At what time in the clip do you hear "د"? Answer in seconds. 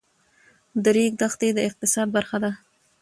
0.83-0.85, 1.55-1.59